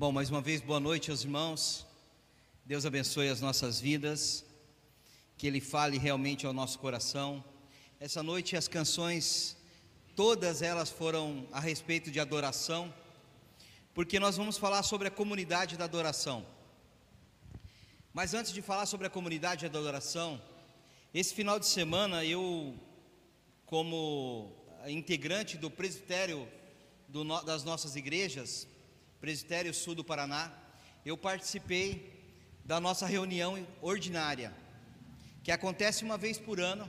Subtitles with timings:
[0.00, 1.84] Bom, mais uma vez, boa noite aos irmãos.
[2.64, 4.44] Deus abençoe as nossas vidas,
[5.36, 7.44] que Ele fale realmente ao nosso coração.
[7.98, 9.56] Essa noite as canções,
[10.14, 12.94] todas elas foram a respeito de adoração,
[13.92, 16.46] porque nós vamos falar sobre a comunidade da adoração.
[18.14, 20.40] Mas antes de falar sobre a comunidade da adoração,
[21.12, 22.72] esse final de semana eu,
[23.66, 24.52] como
[24.86, 26.48] integrante do presbitério
[27.08, 28.68] do, das nossas igrejas,
[29.20, 30.52] Presbitério Sul do Paraná,
[31.04, 32.18] eu participei
[32.64, 34.54] da nossa reunião ordinária,
[35.42, 36.88] que acontece uma vez por ano,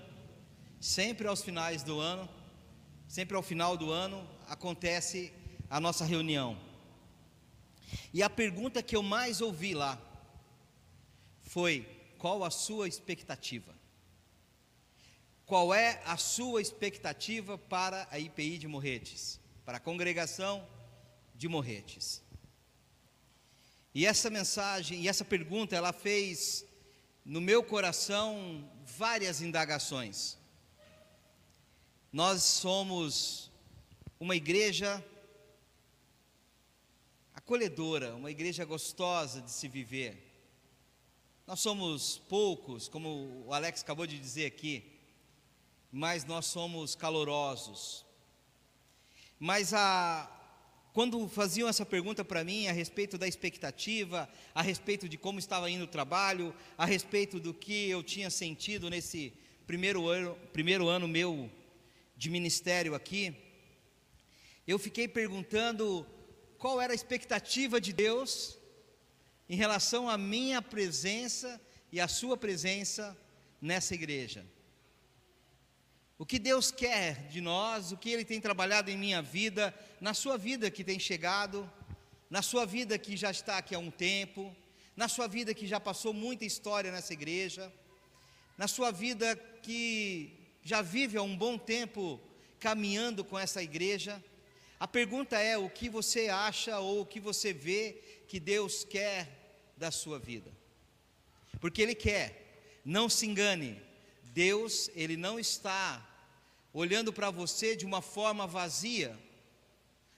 [0.80, 2.30] sempre aos finais do ano,
[3.08, 5.34] sempre ao final do ano acontece
[5.70, 6.60] a nossa reunião.
[8.14, 10.00] E a pergunta que eu mais ouvi lá
[11.42, 11.88] foi:
[12.20, 13.74] qual a sua expectativa?
[15.48, 20.68] Qual é a sua expectativa para a IPI de Morretes, para a congregação
[21.40, 22.22] de Morretes.
[23.96, 26.66] E essa mensagem e essa pergunta, ela fez
[27.24, 30.38] no meu coração várias indagações.
[32.12, 33.50] Nós somos
[34.20, 35.02] uma igreja
[37.34, 40.22] acolhedora, uma igreja gostosa de se viver.
[41.48, 45.00] Nós somos poucos, como o Alex acabou de dizer aqui,
[45.90, 48.06] mas nós somos calorosos.
[49.40, 50.39] Mas a,
[50.94, 55.70] quando faziam essa pergunta para mim a respeito da expectativa, a respeito de como estava
[55.70, 59.34] indo o trabalho, a respeito do que eu tinha sentido nesse
[59.68, 61.50] primeiro ano, primeiro ano meu
[62.18, 63.36] de ministério aqui,
[64.68, 66.06] eu fiquei perguntando
[66.58, 68.58] qual era a expectativa de Deus
[69.48, 71.60] em relação à minha presença
[71.92, 73.18] e à sua presença
[73.62, 74.46] nessa igreja.
[76.20, 80.14] O que Deus quer de nós, o que Ele tem trabalhado em minha vida, na
[80.14, 81.68] sua vida que tem chegado,
[82.30, 84.54] na sua vida que já está aqui há um tempo,
[84.98, 87.72] na sua vida que já passou muita história nessa igreja,
[88.58, 89.34] na sua vida
[89.64, 92.20] que já vive há um bom tempo
[92.60, 94.22] caminhando com essa igreja.
[94.78, 97.94] A pergunta é: o que você acha ou o que você vê
[98.28, 99.26] que Deus quer
[99.78, 100.52] da sua vida?
[101.62, 103.82] Porque Ele quer, não se engane,
[104.34, 106.09] Deus, Ele não está
[106.74, 109.18] olhando para você de uma forma vazia.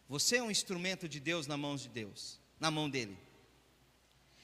[0.07, 3.17] Você é um instrumento de Deus na mão de Deus, na mão dele.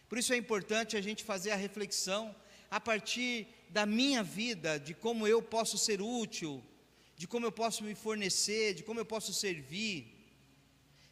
[0.07, 2.33] Por isso é importante a gente fazer a reflexão
[2.71, 6.63] a partir da minha vida, de como eu posso ser útil,
[7.15, 10.13] de como eu posso me fornecer, de como eu posso servir,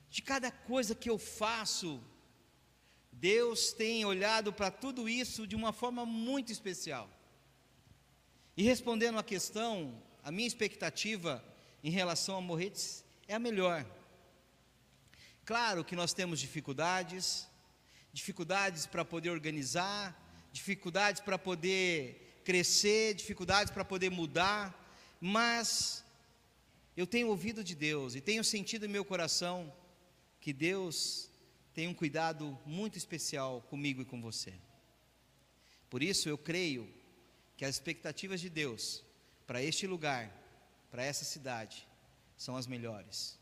[0.10, 2.02] de cada coisa que eu faço.
[3.12, 7.10] Deus tem olhado para tudo isso de uma forma muito especial.
[8.56, 11.41] E respondendo à questão a minha expectativa
[11.84, 13.86] em relação a Morretes é a melhor.
[15.46, 17.47] Claro que nós temos dificuldades,
[18.12, 20.19] dificuldades para poder organizar,
[20.52, 24.74] dificuldades para poder crescer, dificuldades para poder mudar,
[25.22, 26.03] mas
[26.97, 29.72] eu tenho ouvido de Deus e tenho sentido em meu coração
[30.41, 31.30] que Deus
[31.72, 34.56] tem um cuidado muito especial comigo e com você.
[35.88, 36.91] Por isso eu creio
[37.56, 39.06] que as expectativas de Deus
[39.46, 40.32] para este lugar,
[40.90, 41.88] para essa cidade,
[42.38, 43.40] são as melhores.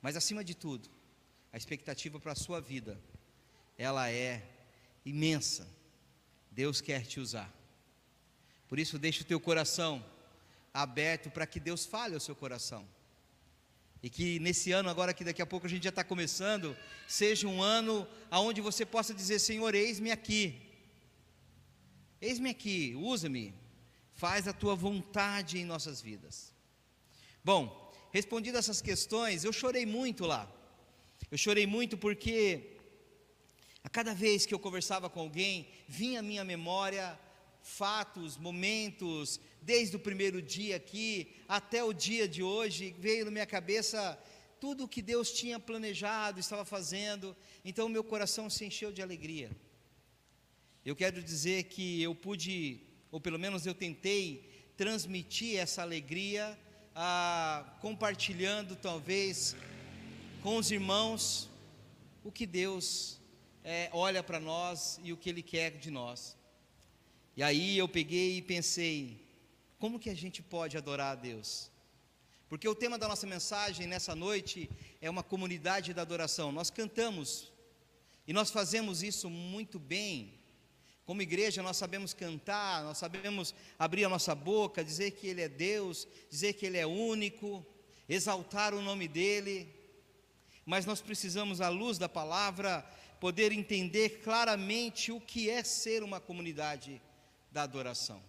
[0.00, 0.88] Mas acima de tudo,
[1.52, 3.00] a expectativa para a sua vida,
[3.76, 4.42] ela é
[5.04, 5.68] imensa.
[6.50, 7.52] Deus quer te usar.
[8.68, 10.04] Por isso, deixe o teu coração
[10.72, 12.86] aberto para que Deus fale ao seu coração.
[14.02, 17.46] E que nesse ano, agora que daqui a pouco a gente já está começando, seja
[17.46, 20.60] um ano onde você possa dizer: Senhor, eis-me aqui.
[22.20, 23.54] Eis-me aqui, usa-me,
[24.22, 26.52] faz a tua vontade em nossas vidas.
[27.42, 27.62] Bom,
[28.12, 30.42] respondido essas questões, eu chorei muito lá.
[31.30, 32.76] Eu chorei muito porque
[33.82, 37.18] a cada vez que eu conversava com alguém, vinha à minha memória
[37.62, 43.46] fatos, momentos, desde o primeiro dia aqui até o dia de hoje, veio na minha
[43.46, 44.00] cabeça
[44.60, 47.34] tudo o que Deus tinha planejado, estava fazendo,
[47.64, 49.50] então meu coração se encheu de alegria.
[50.84, 56.58] Eu quero dizer que eu pude ou pelo menos eu tentei transmitir essa alegria,
[56.94, 59.56] ah, compartilhando talvez
[60.42, 61.48] com os irmãos
[62.24, 63.20] o que Deus
[63.62, 66.36] é, olha para nós e o que Ele quer de nós.
[67.36, 69.20] E aí eu peguei e pensei,
[69.78, 71.70] como que a gente pode adorar a Deus?
[72.48, 74.68] Porque o tema da nossa mensagem nessa noite
[75.00, 76.50] é uma comunidade da adoração.
[76.50, 77.52] Nós cantamos
[78.26, 80.39] e nós fazemos isso muito bem,
[81.10, 85.48] como igreja, nós sabemos cantar, nós sabemos abrir a nossa boca, dizer que Ele é
[85.48, 87.66] Deus, dizer que Ele é único,
[88.08, 89.68] exaltar o nome dEle,
[90.64, 96.20] mas nós precisamos, à luz da palavra, poder entender claramente o que é ser uma
[96.20, 97.02] comunidade
[97.50, 98.22] da adoração.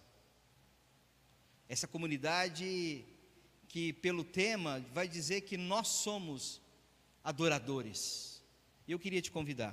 [1.68, 3.04] Essa comunidade
[3.68, 6.60] que, pelo tema, vai dizer que nós somos
[7.22, 8.42] adoradores.
[8.88, 9.72] Eu queria te convidar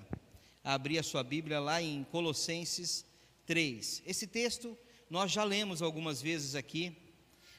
[0.64, 3.06] a abrir a sua Bíblia lá em Colossenses
[3.46, 4.04] 3.
[4.06, 4.78] Esse texto
[5.10, 6.96] nós já lemos algumas vezes aqui,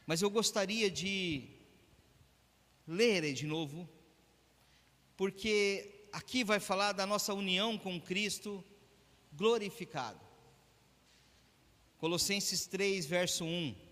[0.06, 1.48] mas eu gostaria de
[2.86, 3.88] ler de novo,
[5.16, 8.64] porque aqui vai falar da nossa união com Cristo
[9.32, 10.20] glorificado.
[11.98, 13.89] Colossenses 3, verso 1.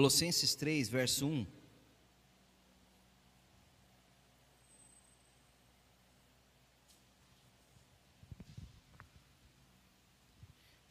[0.00, 1.46] Colossenses 3, verso 1.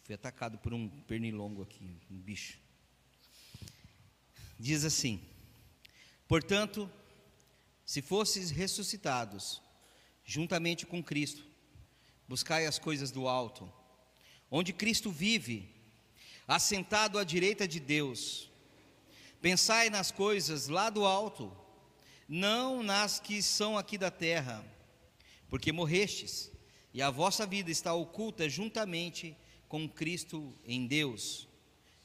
[0.04, 2.60] Fui atacado por um pernilongo aqui, um bicho.
[4.60, 5.20] Diz assim:
[6.28, 6.88] Portanto,
[7.84, 9.60] se fosses ressuscitados
[10.24, 11.44] juntamente com Cristo,
[12.28, 13.74] buscai as coisas do alto,
[14.52, 15.68] onde Cristo vive,
[16.48, 18.50] assentado à direita de Deus.
[19.42, 21.56] Pensai nas coisas lá do alto,
[22.28, 24.66] não nas que são aqui da terra,
[25.50, 26.52] porque morrestes,
[26.94, 29.36] e a vossa vida está oculta juntamente
[29.68, 31.48] com Cristo em Deus.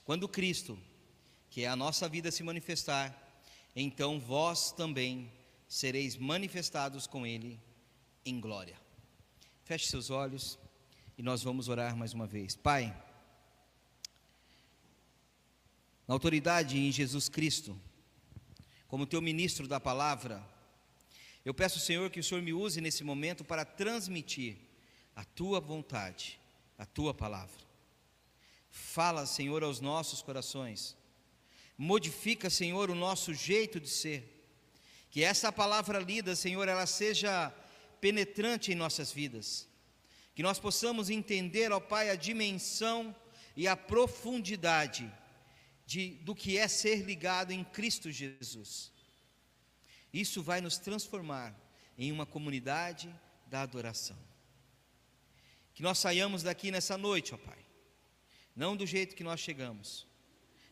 [0.05, 0.79] Quando Cristo,
[1.51, 3.43] que é a nossa vida, se manifestar,
[3.75, 5.33] então vós também
[5.67, 7.59] sereis manifestados com Ele
[8.25, 8.77] em glória.
[9.65, 10.59] Feche seus olhos
[11.19, 12.55] e nós vamos orar mais uma vez.
[12.55, 12.95] Pai,
[16.07, 17.79] na autoridade em Jesus Cristo,
[18.87, 20.45] como teu ministro da palavra,
[21.45, 24.57] eu peço, Senhor, que o Senhor me use nesse momento para transmitir
[25.15, 26.39] a tua vontade
[26.79, 27.63] a tua palavra.
[28.71, 30.97] Fala, Senhor, aos nossos corações.
[31.79, 34.31] Modifica, Senhor, o nosso jeito de ser.
[35.11, 37.51] Que essa palavra lida, Senhor, ela seja
[38.01, 39.69] penetrante em nossas vidas.
[40.35, 43.15] Que nós possamos entender, ó Pai, a dimensão
[43.57, 45.11] e a profundidade
[45.87, 48.93] de, do que é ser ligado em Cristo Jesus.
[50.13, 51.55] Isso vai nos transformar
[51.99, 53.13] em uma comunidade
[53.47, 54.17] da adoração.
[55.75, 57.59] Que nós saiamos daqui nessa noite, ó Pai,
[58.55, 60.07] não do jeito que nós chegamos,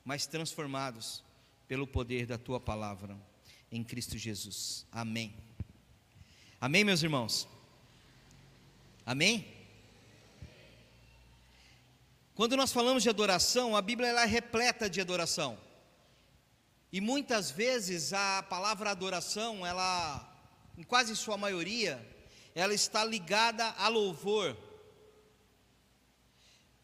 [0.05, 1.25] mas transformados
[1.67, 3.19] pelo poder da Tua palavra,
[3.71, 4.87] em Cristo Jesus.
[4.93, 5.35] Amém.
[6.61, 7.49] Amém, meus irmãos?
[9.05, 9.62] Amém?
[12.35, 15.59] Quando nós falamos de adoração, a Bíblia ela é repleta de adoração.
[16.93, 20.29] E muitas vezes a palavra adoração, ela,
[20.77, 22.05] em quase sua maioria,
[22.55, 24.57] ela está ligada a louvor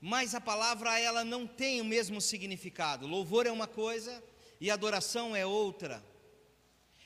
[0.00, 3.06] mas a palavra ela não tem o mesmo significado.
[3.06, 4.22] Louvor é uma coisa
[4.60, 6.02] e adoração é outra.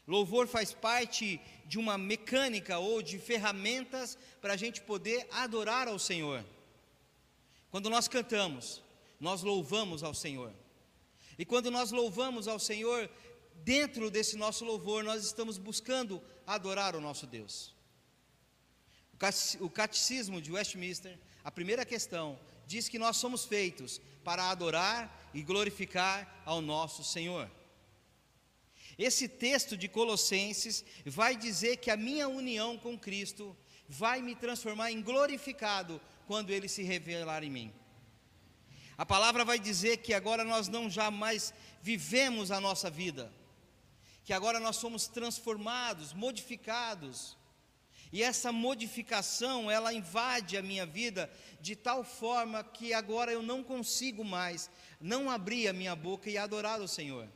[0.06, 5.99] Louvor faz parte de uma mecânica ou de ferramentas para a gente poder adorar ao
[5.99, 6.44] Senhor.
[7.72, 8.82] Quando nós cantamos,
[9.19, 10.52] nós louvamos ao Senhor.
[11.38, 13.10] E quando nós louvamos ao Senhor,
[13.64, 17.74] dentro desse nosso louvor, nós estamos buscando adorar o nosso Deus.
[19.58, 25.43] O catecismo de Westminster, a primeira questão diz que nós somos feitos para adorar e
[25.43, 27.50] glorificar ao nosso Senhor.
[28.98, 33.56] Esse texto de Colossenses vai dizer que a minha união com Cristo
[33.88, 37.72] vai me transformar em glorificado quando ele se revelar em mim.
[38.96, 41.52] A palavra vai dizer que agora nós não jamais
[41.82, 43.32] vivemos a nossa vida,
[44.24, 47.36] que agora nós somos transformados, modificados
[48.12, 51.31] e essa modificação, ela invade a minha vida
[51.62, 56.36] de tal forma que agora eu não consigo mais não abrir a minha boca e
[56.36, 57.26] adorar o Senhor.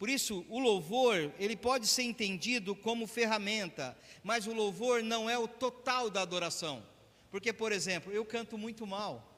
[0.00, 5.36] Por isso, o louvor, ele pode ser entendido como ferramenta, mas o louvor não é
[5.36, 6.82] o total da adoração.
[7.30, 9.30] Porque, por exemplo, eu canto muito mal.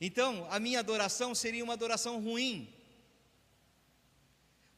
[0.00, 2.72] Então, a minha adoração seria uma adoração ruim.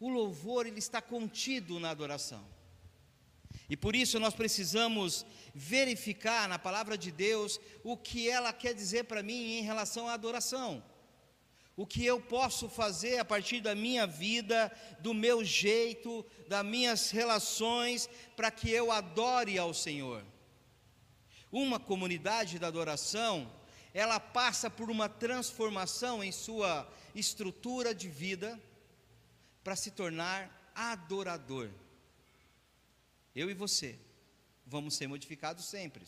[0.01, 2.43] O louvor, ele está contido na adoração.
[3.69, 9.05] E por isso nós precisamos verificar na palavra de Deus o que ela quer dizer
[9.05, 10.83] para mim em relação à adoração.
[11.81, 17.11] O que eu posso fazer a partir da minha vida, do meu jeito, das minhas
[17.11, 18.07] relações,
[18.37, 20.23] para que eu adore ao Senhor.
[21.51, 23.51] Uma comunidade da adoração,
[23.95, 28.61] ela passa por uma transformação em sua estrutura de vida
[29.65, 31.71] para se tornar adorador.
[33.35, 33.99] Eu e você
[34.67, 36.05] vamos ser modificados sempre.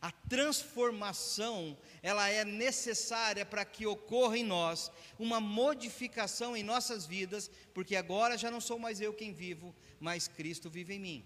[0.00, 7.50] A transformação, ela é necessária para que ocorra em nós uma modificação em nossas vidas,
[7.74, 11.24] porque agora já não sou mais eu quem vivo, mas Cristo vive em mim.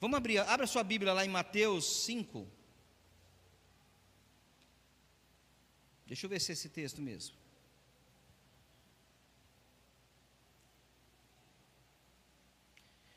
[0.00, 2.46] Vamos abrir, abra sua Bíblia lá em Mateus 5.
[6.06, 7.34] Deixa eu ver se é esse texto mesmo.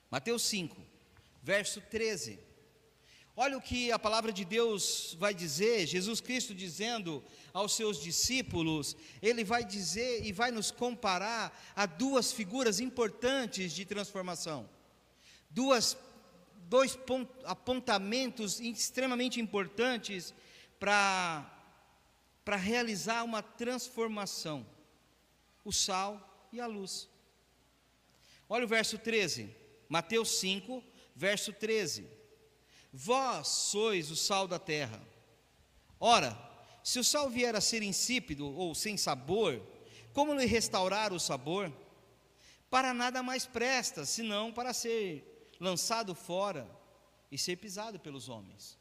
[0.10, 0.76] Mateus 5,
[1.44, 2.49] verso 13.
[3.42, 8.98] Olha o que a palavra de Deus vai dizer, Jesus Cristo dizendo aos seus discípulos,
[9.22, 14.70] ele vai dizer e vai nos comparar a duas figuras importantes de transformação.
[15.50, 15.98] Duas
[16.68, 17.00] dois
[17.46, 20.34] apontamentos extremamente importantes
[20.78, 21.50] para
[22.44, 24.68] para realizar uma transformação:
[25.64, 27.08] o sal e a luz.
[28.50, 29.50] Olha o verso 13,
[29.88, 30.84] Mateus 5,
[31.16, 32.19] verso 13.
[32.92, 35.02] Vós sois o sal da terra.
[36.00, 36.38] Ora,
[36.84, 39.62] se o sal vier a ser insípido ou sem sabor,
[40.14, 41.72] como lhe restaurar o sabor?
[42.70, 46.70] Para nada mais presta, senão para ser lançado fora
[47.32, 48.78] e ser pisado pelos homens.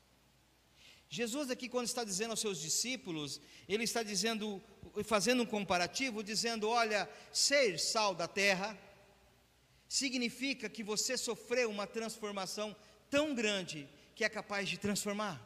[1.11, 4.62] Jesus aqui quando está dizendo aos seus discípulos, ele está dizendo,
[5.05, 8.79] fazendo um comparativo, dizendo, olha, ser sal da terra
[9.88, 12.77] significa que você sofreu uma transformação
[13.09, 13.88] tão grande
[14.19, 15.37] que é capaz de transformar.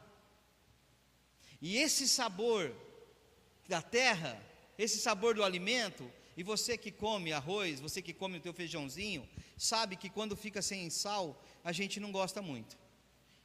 [1.61, 2.75] E esse sabor
[3.67, 4.33] da terra,
[4.79, 9.29] esse sabor do alimento, e você que come arroz, você que come o teu feijãozinho,
[9.55, 12.75] sabe que quando fica sem sal, a gente não gosta muito.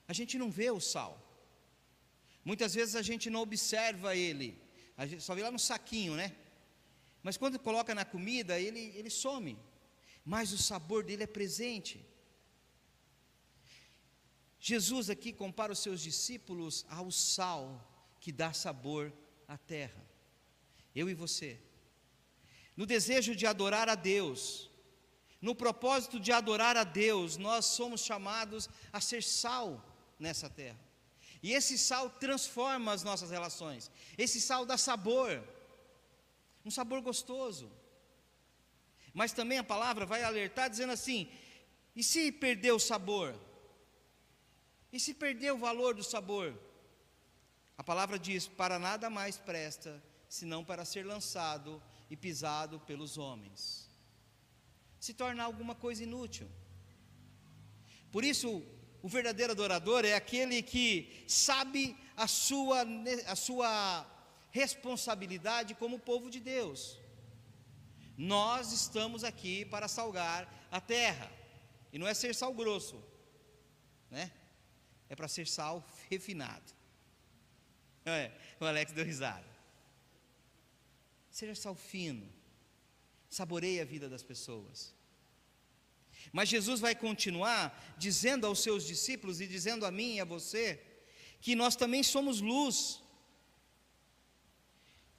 [0.09, 1.13] A gente não vê o sal.
[2.43, 4.57] Muitas vezes a gente não observa ele.
[4.97, 6.35] A gente só vê lá no saquinho, né?
[7.23, 9.59] Mas quando coloca na comida, ele, ele some.
[10.25, 12.03] Mas o sabor dele é presente.
[14.61, 17.85] Jesus aqui compara os seus discípulos ao sal
[18.21, 19.13] que dá sabor
[19.47, 20.05] à terra.
[20.95, 21.61] Eu e você.
[22.77, 24.69] No desejo de adorar a Deus,
[25.41, 29.85] no propósito de adorar a Deus, nós somos chamados a ser sal
[30.19, 30.79] nessa terra.
[31.41, 33.91] E esse sal transforma as nossas relações.
[34.17, 35.43] Esse sal dá sabor,
[36.65, 37.71] um sabor gostoso.
[39.15, 41.31] Mas também a palavra vai alertar dizendo assim:
[41.95, 43.39] e se perder o sabor?
[44.93, 46.59] E se perder o valor do sabor?
[47.77, 53.89] A palavra diz: para nada mais presta, senão para ser lançado e pisado pelos homens.
[54.99, 56.49] Se torna alguma coisa inútil.
[58.11, 58.65] Por isso,
[59.03, 62.85] o verdadeiro adorador é aquele que sabe a sua,
[63.27, 64.07] a sua
[64.51, 66.99] responsabilidade como povo de Deus.
[68.17, 71.31] Nós estamos aqui para salgar a terra,
[71.93, 73.01] e não é ser sal grosso,
[74.11, 74.33] né?
[75.09, 76.73] É para ser sal refinado.
[78.05, 79.47] É, o Alex deu risada.
[81.31, 82.29] Seja sal fino,
[83.29, 84.95] saboreie a vida das pessoas.
[86.33, 90.83] Mas Jesus vai continuar dizendo aos seus discípulos e dizendo a mim e a você
[91.41, 93.03] que nós também somos luz.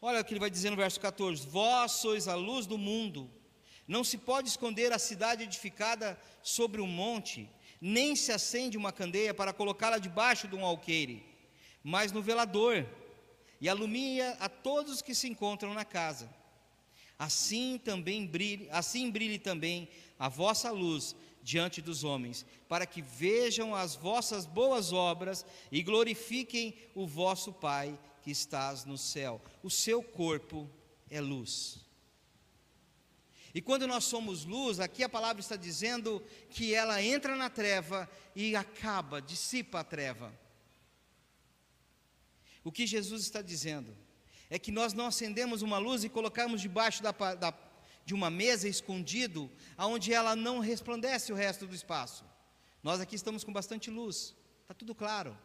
[0.01, 3.31] Olha o que ele vai dizer no verso 14: Vós sois a luz do mundo.
[3.87, 7.49] Não se pode esconder a cidade edificada sobre um monte
[7.81, 11.23] nem se acende uma candeia para colocá-la debaixo de um alqueire,
[11.83, 12.85] mas no velador,
[13.61, 16.29] e alumia a todos que se encontram na casa.
[17.17, 23.73] Assim também brilhe, assim brilhe também a vossa luz diante dos homens, para que vejam
[23.75, 29.41] as vossas boas obras e glorifiquem o vosso Pai que estás no céu.
[29.63, 30.69] O seu corpo
[31.09, 31.88] é luz.
[33.53, 38.09] E quando nós somos luz, aqui a palavra está dizendo que ela entra na treva
[38.35, 40.37] e acaba, dissipa a treva.
[42.63, 43.97] O que Jesus está dizendo
[44.49, 47.53] é que nós não acendemos uma luz e colocamos debaixo da, da,
[48.05, 52.25] de uma mesa escondido, aonde ela não resplandece o resto do espaço.
[52.83, 55.37] Nós aqui estamos com bastante luz, está tudo claro.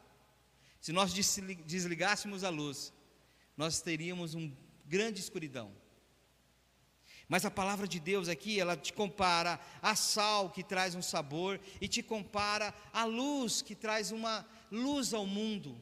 [0.81, 2.93] Se nós desligássemos a luz,
[3.57, 4.53] nós teríamos uma
[4.85, 5.75] grande escuridão.
[7.29, 11.59] Mas a palavra de Deus aqui, ela te compara a sal que traz um sabor
[11.81, 15.79] e te compara a luz que traz uma luz ao mundo.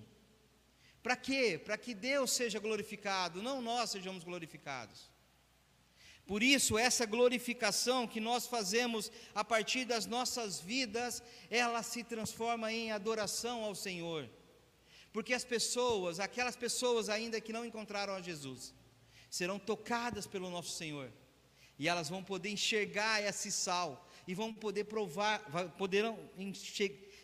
[1.03, 1.61] Para quê?
[1.63, 5.11] Para que Deus seja glorificado, não nós sejamos glorificados.
[6.25, 11.21] Por isso, essa glorificação que nós fazemos a partir das nossas vidas,
[11.51, 14.31] ela se transforma em adoração ao Senhor.
[15.13, 18.73] Porque as pessoas, aquelas pessoas ainda que não encontraram a Jesus,
[19.29, 21.13] serão tocadas pelo nosso Senhor
[21.79, 25.41] e elas vão poder enxergar esse sal e vão poder provar,
[25.77, 26.19] poderão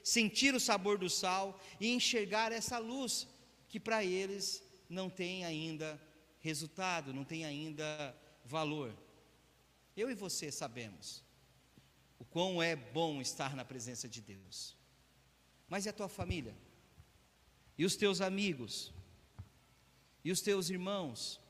[0.02, 3.26] sentir o sabor do sal e enxergar essa luz
[3.68, 6.00] que para eles não tem ainda
[6.40, 8.96] resultado, não tem ainda valor.
[9.96, 11.22] Eu e você sabemos
[12.18, 14.76] o quão é bom estar na presença de Deus.
[15.68, 16.56] Mas e a tua família?
[17.76, 18.92] E os teus amigos?
[20.24, 21.40] E os teus irmãos?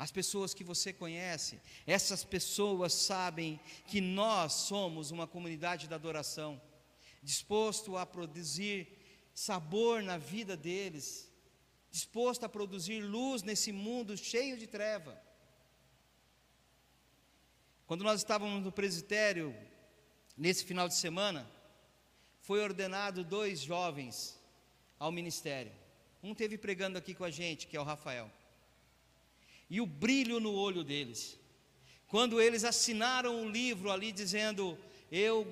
[0.00, 6.58] As pessoas que você conhece, essas pessoas sabem que nós somos uma comunidade da adoração,
[7.22, 8.88] disposto a produzir
[9.34, 11.30] sabor na vida deles,
[11.90, 15.22] disposto a produzir luz nesse mundo cheio de treva.
[17.86, 19.54] Quando nós estávamos no presbitério,
[20.34, 21.46] nesse final de semana,
[22.40, 24.40] foi ordenado dois jovens
[24.98, 25.72] ao ministério.
[26.22, 28.39] Um teve pregando aqui com a gente, que é o Rafael
[29.70, 31.38] e o brilho no olho deles.
[32.08, 34.76] Quando eles assinaram o livro ali dizendo:
[35.10, 35.46] Eu,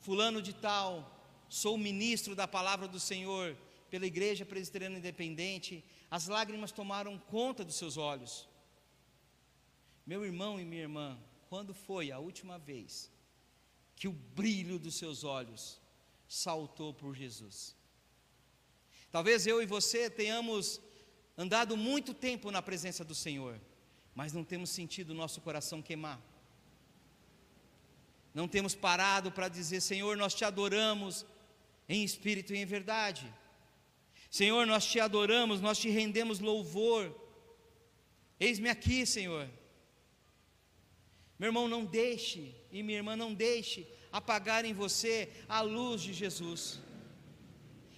[0.00, 1.08] Fulano de Tal,
[1.48, 3.56] sou ministro da palavra do Senhor
[3.88, 8.48] pela Igreja Presbiteriana Independente, as lágrimas tomaram conta dos seus olhos.
[10.04, 13.10] Meu irmão e minha irmã, quando foi a última vez
[13.94, 15.80] que o brilho dos seus olhos
[16.26, 17.76] saltou por Jesus?
[19.12, 20.80] Talvez eu e você tenhamos
[21.36, 23.60] andado muito tempo na presença do Senhor,
[24.14, 26.20] mas não temos sentido o nosso coração queimar.
[28.34, 31.26] Não temos parado para dizer: Senhor, nós te adoramos
[31.88, 33.32] em espírito e em verdade.
[34.30, 37.14] Senhor, nós te adoramos, nós te rendemos louvor.
[38.40, 39.48] Eis-me aqui, Senhor.
[41.38, 46.12] Meu irmão, não deixe, e minha irmã, não deixe apagar em você a luz de
[46.12, 46.80] Jesus.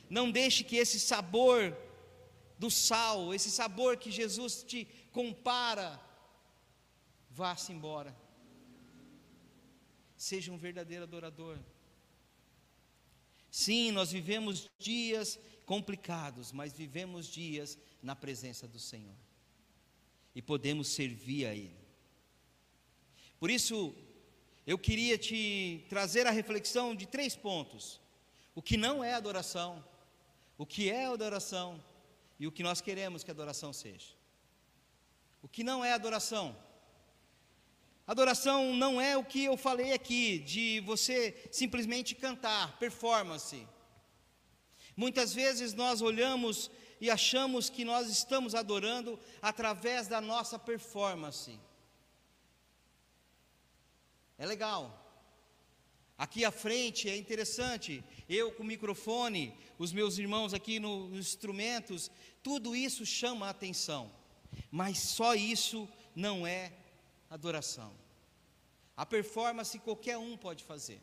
[0.09, 1.77] Não deixe que esse sabor
[2.59, 6.01] do sal, esse sabor que Jesus te compara,
[7.31, 8.17] vá-se embora.
[10.17, 11.59] Seja um verdadeiro adorador.
[13.51, 19.15] Sim, nós vivemos dias complicados, mas vivemos dias na presença do Senhor
[20.35, 21.77] e podemos servir a Ele.
[23.39, 23.95] Por isso,
[24.67, 28.01] eu queria te trazer a reflexão de três pontos:
[28.55, 29.85] o que não é adoração,
[30.59, 31.83] o que é adoração
[32.39, 34.15] e o que nós queremos que a adoração seja.
[35.43, 36.57] O que não é adoração?
[38.07, 43.67] Adoração não é o que eu falei aqui, de você simplesmente cantar, performance.
[44.97, 46.71] Muitas vezes nós olhamos
[47.01, 51.59] e achamos que nós estamos adorando através da nossa performance.
[54.37, 55.04] É legal,
[56.25, 61.27] Aqui à frente é interessante, eu com o microfone, os meus irmãos aqui no, nos
[61.27, 62.11] instrumentos,
[62.43, 64.11] tudo isso chama a atenção,
[64.71, 66.73] mas só isso não é
[67.29, 67.93] adoração.
[68.97, 70.99] A performance qualquer um pode fazer.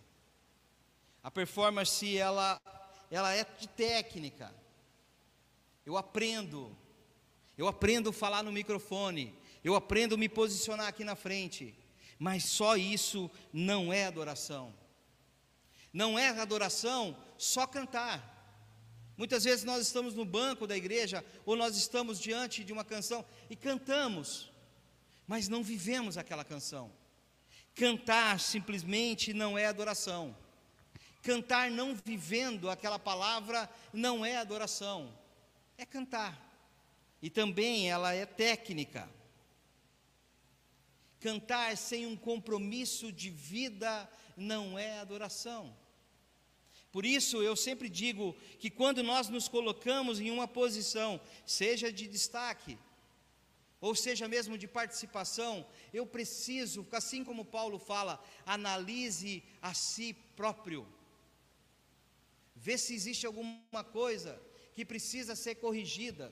[1.22, 2.60] A performance ela,
[3.12, 4.52] ela é de técnica.
[5.86, 6.76] Eu aprendo,
[7.56, 11.76] eu aprendo a falar no microfone, eu aprendo a me posicionar aqui na frente,
[12.18, 14.81] mas só isso não é adoração.
[15.94, 18.32] Não é adoração só cantar.
[19.18, 23.26] Muitas vezes nós estamos no banco da igreja ou nós estamos diante de uma canção
[23.50, 24.50] e cantamos,
[25.28, 26.92] mas não vivemos aquela canção.
[27.76, 30.36] Cantar simplesmente não é adoração.
[31.22, 35.14] Cantar não vivendo aquela palavra não é adoração.
[35.78, 36.50] É cantar.
[37.22, 39.08] E também ela é técnica.
[41.20, 45.76] Cantar sem um compromisso de vida não é adoração.
[46.92, 52.06] Por isso eu sempre digo que quando nós nos colocamos em uma posição, seja de
[52.06, 52.78] destaque,
[53.80, 60.86] ou seja mesmo de participação, eu preciso, assim como Paulo fala, analise a si próprio.
[62.56, 64.40] Vê se existe alguma coisa
[64.76, 66.32] que precisa ser corrigida.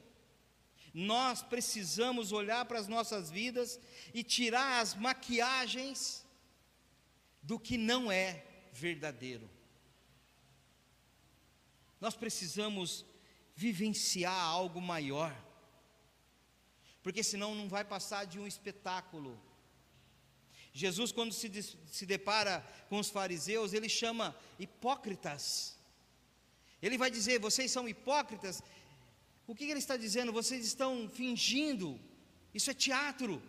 [0.94, 3.80] Nós precisamos olhar para as nossas vidas
[4.14, 6.26] e tirar as maquiagens
[7.42, 9.50] do que não é verdadeiro.
[12.00, 13.06] Nós precisamos
[13.56, 15.36] vivenciar algo maior,
[17.04, 19.40] porque senão não vai passar de um espetáculo.
[20.72, 21.50] Jesus, quando se,
[21.88, 25.78] se depara com os fariseus, ele chama hipócritas.
[26.82, 28.62] Ele vai dizer: vocês são hipócritas.
[29.46, 30.32] O que ele está dizendo?
[30.32, 32.00] Vocês estão fingindo.
[32.54, 33.42] Isso é teatro.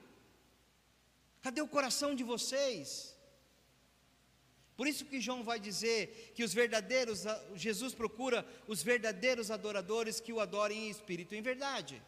[1.40, 3.09] Cadê o coração de vocês?
[4.80, 10.32] Por isso que João vai dizer que os verdadeiros, Jesus procura os verdadeiros adoradores que
[10.32, 12.02] o adorem em espírito e em verdade.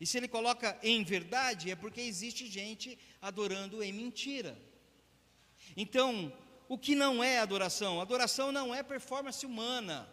[0.00, 4.56] E se ele coloca em verdade, é porque existe gente adorando em mentira.
[5.76, 6.32] Então,
[6.68, 8.00] o que não é adoração?
[8.00, 10.08] Adoração não é performance humana.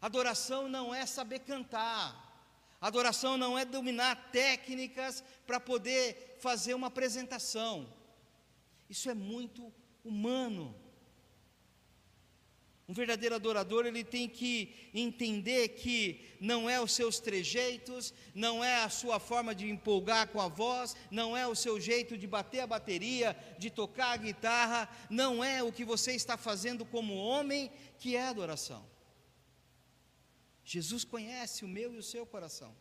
[0.00, 2.04] Adoração não é saber cantar.
[2.80, 7.88] Adoração não é dominar técnicas para poder fazer uma apresentação.
[8.90, 9.72] Isso é muito
[10.04, 10.74] humano.
[12.88, 18.82] Um verdadeiro adorador, ele tem que entender que não é os seus trejeitos, não é
[18.82, 22.60] a sua forma de empolgar com a voz, não é o seu jeito de bater
[22.60, 27.70] a bateria, de tocar a guitarra, não é o que você está fazendo como homem
[27.98, 28.84] que é adoração.
[30.64, 32.76] Jesus conhece o meu e o seu coração.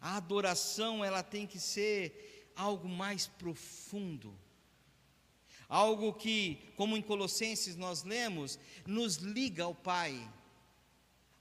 [0.00, 4.38] A adoração, ela tem que ser algo mais profundo
[5.68, 10.28] algo que, como em Colossenses nós lemos, nos liga ao Pai,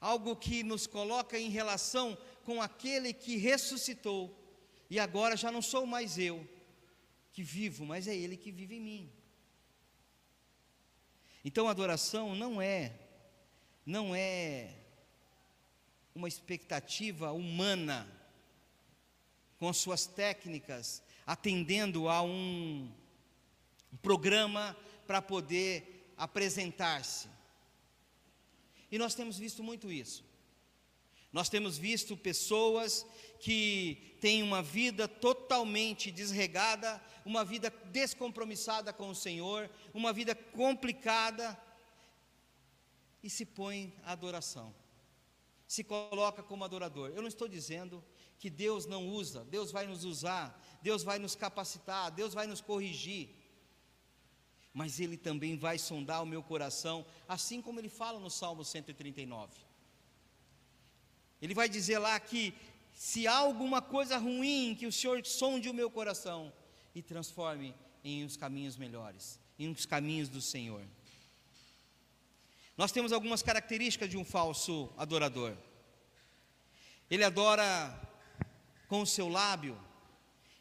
[0.02, 4.38] algo que nos coloca em relação com aquele que ressuscitou,
[4.90, 6.48] e agora já não sou mais eu
[7.32, 9.12] que vivo, mas é Ele que vive em mim.
[11.46, 12.94] Então, adoração não é,
[13.86, 14.74] não é
[16.14, 18.12] uma expectativa humana,
[19.58, 22.92] com as suas técnicas, atendendo a um
[23.92, 27.30] um programa para poder apresentar-se.
[28.92, 30.26] E nós temos visto muito isso.
[31.32, 33.06] Nós temos visto pessoas
[33.40, 41.62] que têm uma vida totalmente desregada, uma vida descompromissada com o Senhor, uma vida complicada,
[43.22, 44.74] e se põe à adoração,
[45.68, 47.10] se coloca como adorador.
[47.10, 48.04] Eu não estou dizendo
[48.40, 52.62] que Deus não usa, Deus vai nos usar, Deus vai nos capacitar, Deus vai nos
[52.62, 53.36] corrigir
[54.74, 59.54] mas Ele também vai sondar o meu coração, assim como Ele fala no Salmo 139.
[61.42, 62.54] Ele vai dizer lá que
[62.94, 66.52] se há alguma coisa ruim, que o Senhor sonde o meu coração
[66.96, 70.84] e transforme em uns caminhos melhores, em uns caminhos do Senhor.
[72.76, 75.56] Nós temos algumas características de um falso adorador.
[77.10, 78.00] Ele adora
[78.88, 79.78] com o seu lábio,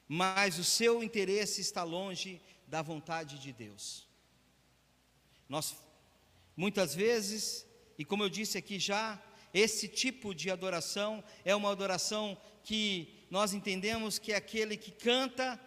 [0.08, 4.06] mas o seu interesse está longe da vontade de Deus.
[5.48, 5.76] Nós,
[6.56, 7.66] muitas vezes,
[7.98, 9.22] e como eu disse aqui já,
[9.54, 15.58] esse tipo de adoração é uma adoração que nós entendemos que é aquele que canta,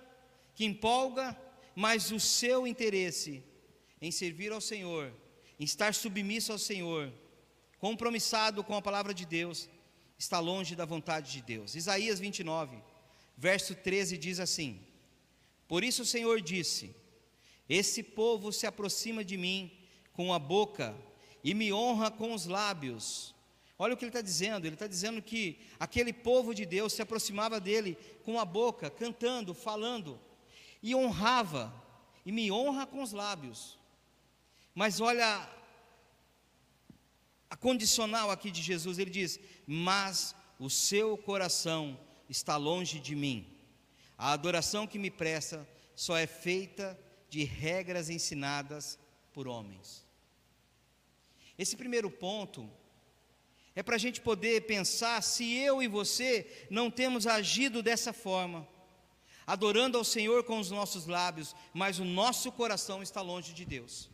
[0.53, 1.35] que empolga,
[1.75, 3.43] mas o seu interesse
[4.01, 5.13] em servir ao Senhor,
[5.59, 7.11] em estar submisso ao Senhor,
[7.79, 9.69] compromissado com a palavra de Deus,
[10.17, 11.75] está longe da vontade de Deus.
[11.75, 12.77] Isaías 29,
[13.37, 14.81] verso 13 diz assim:
[15.69, 16.93] Por isso o Senhor disse:
[17.69, 19.71] esse povo se aproxima de mim
[20.11, 20.97] com a boca
[21.43, 23.35] e me honra com os lábios.
[23.77, 27.03] Olha o que ele está dizendo: ele está dizendo que aquele povo de Deus se
[27.03, 30.19] aproximava dele com a boca, cantando, falando,
[30.81, 31.71] e honrava,
[32.25, 33.77] e me honra com os lábios.
[34.73, 35.47] Mas olha
[37.47, 43.58] a condicional aqui de Jesus: ele diz, mas o seu coração está longe de mim.
[44.19, 48.99] A adoração que me presta só é feita de regras ensinadas
[49.31, 50.05] por homens.
[51.57, 52.69] Esse primeiro ponto
[53.73, 58.67] é para a gente poder pensar se eu e você não temos agido dessa forma,
[59.47, 64.09] adorando ao Senhor com os nossos lábios, mas o nosso coração está longe de Deus.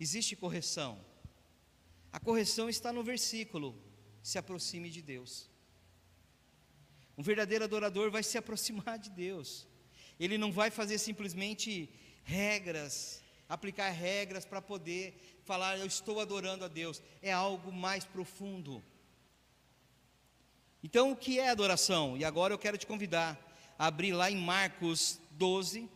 [0.00, 0.98] Existe correção.
[2.12, 3.80] A correção está no versículo:
[4.20, 5.53] se aproxime de Deus.
[7.16, 9.66] Um verdadeiro adorador vai se aproximar de Deus.
[10.18, 11.88] Ele não vai fazer simplesmente
[12.24, 17.02] regras, aplicar regras para poder falar eu estou adorando a Deus.
[17.22, 18.82] É algo mais profundo.
[20.82, 22.16] Então, o que é adoração?
[22.16, 23.38] E agora eu quero te convidar
[23.78, 25.88] a abrir lá em Marcos 12.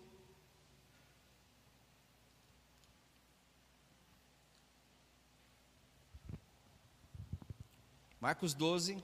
[8.20, 9.02] Marcos 12.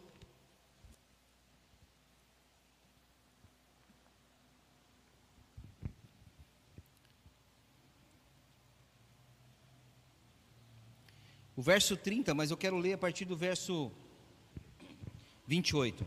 [11.65, 13.91] Verso 30, mas eu quero ler a partir do verso
[15.47, 16.07] 28.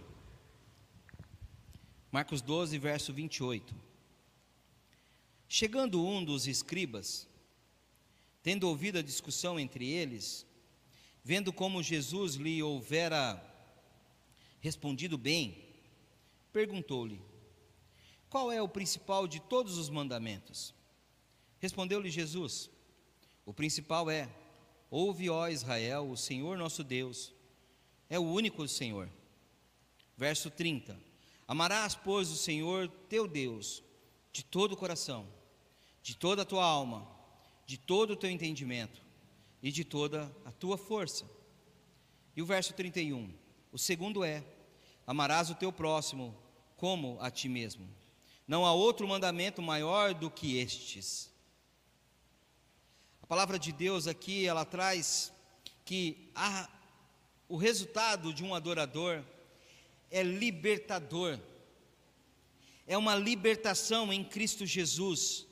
[2.11, 3.73] Marcos 12, verso 28.
[5.49, 7.27] Chegando um dos escribas,
[8.43, 10.45] tendo ouvido a discussão entre eles,
[11.23, 13.43] vendo como Jesus lhe houvera
[14.59, 15.65] respondido bem,
[16.53, 17.19] perguntou-lhe:
[18.29, 20.71] Qual é o principal de todos os mandamentos?
[21.59, 22.69] Respondeu-lhe Jesus:
[23.43, 24.29] O principal é:
[24.89, 27.33] Ouve, ó Israel, o Senhor nosso Deus
[28.09, 29.09] é o único Senhor.
[30.15, 30.97] Verso 30:
[31.47, 33.83] Amarás, pois, o Senhor teu Deus
[34.31, 35.27] de todo o coração,
[36.01, 37.07] de toda a tua alma,
[37.65, 39.01] de todo o teu entendimento
[39.61, 41.29] e de toda a tua força.
[42.35, 43.33] E o verso 31,
[43.71, 44.43] o segundo é:
[45.05, 46.35] amarás o teu próximo
[46.77, 47.89] como a ti mesmo.
[48.47, 51.29] Não há outro mandamento maior do que estes.
[53.27, 55.33] A palavra de Deus aqui, ela traz
[55.83, 56.69] que a,
[57.49, 59.21] o resultado de um adorador
[60.09, 61.37] é libertador.
[62.87, 65.45] É uma libertação em Cristo Jesus.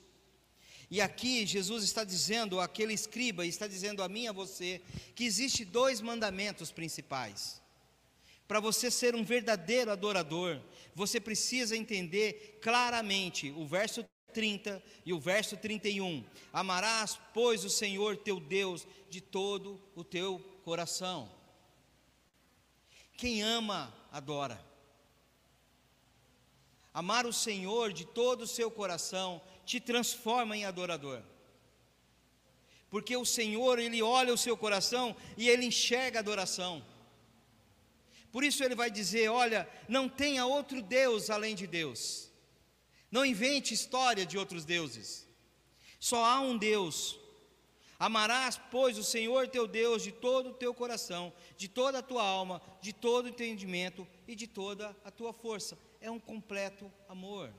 [0.90, 4.80] E aqui Jesus está dizendo, aquele escriba está dizendo a mim e a você,
[5.14, 7.60] que existe dois mandamentos principais.
[8.48, 10.62] Para você ser um verdadeiro adorador,
[10.94, 14.02] você precisa entender claramente o verso
[14.36, 16.22] 30 e o verso 31.
[16.52, 21.32] Amarás, pois, o Senhor teu Deus de todo o teu coração.
[23.16, 24.62] Quem ama, adora.
[26.92, 31.22] Amar o Senhor de todo o seu coração te transforma em adorador.
[32.90, 36.84] Porque o Senhor, Ele olha o seu coração e Ele enxerga a adoração.
[38.30, 42.30] Por isso Ele vai dizer: Olha, não tenha outro Deus além de Deus.
[43.10, 45.26] Não invente história de outros deuses.
[45.98, 47.18] Só há um Deus.
[47.98, 52.22] Amarás, pois, o Senhor teu Deus de todo o teu coração, de toda a tua
[52.22, 55.78] alma, de todo o entendimento e de toda a tua força.
[56.00, 57.52] É um completo amor.